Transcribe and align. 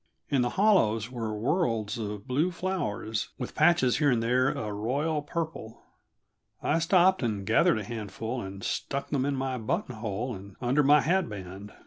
In 0.29 0.41
the 0.41 0.49
hollows 0.57 1.11
were 1.11 1.31
worlds 1.37 1.99
of 1.99 2.27
blue 2.27 2.49
flowers, 2.49 3.29
with 3.37 3.53
patches 3.53 3.97
here 3.99 4.09
and 4.09 4.23
there 4.23 4.49
a 4.49 4.73
royal 4.73 5.21
purple. 5.21 5.83
I 6.63 6.79
stopped 6.79 7.21
and 7.21 7.45
gathered 7.45 7.77
a 7.77 7.83
handful 7.83 8.41
and 8.41 8.63
stuck 8.63 9.11
them 9.11 9.25
in 9.25 9.35
my 9.35 9.59
buttonhole 9.59 10.33
and 10.33 10.55
under 10.59 10.81
my 10.81 11.01
hatband. 11.01 11.71